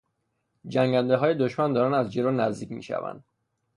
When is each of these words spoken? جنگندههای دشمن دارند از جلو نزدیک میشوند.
جنگندههای 0.67 1.33
دشمن 1.35 1.73
دارند 1.73 1.93
از 1.93 2.11
جلو 2.11 2.31
نزدیک 2.31 2.71
میشوند. 2.71 3.23